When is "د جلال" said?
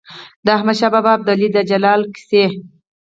1.53-2.01